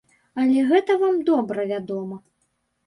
[0.43, 2.23] Але гэта вам добра вядома.